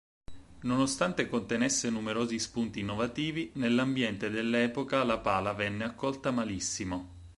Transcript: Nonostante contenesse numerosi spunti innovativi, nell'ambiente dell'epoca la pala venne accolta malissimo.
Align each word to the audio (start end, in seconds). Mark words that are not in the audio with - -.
Nonostante 0.61 1.29
contenesse 1.29 1.91
numerosi 1.91 2.39
spunti 2.39 2.79
innovativi, 2.79 3.51
nell'ambiente 3.57 4.31
dell'epoca 4.31 5.03
la 5.03 5.19
pala 5.19 5.53
venne 5.53 5.83
accolta 5.83 6.31
malissimo. 6.31 7.19